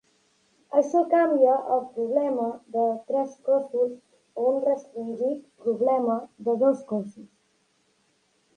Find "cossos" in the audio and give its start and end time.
3.51-3.93, 6.95-7.31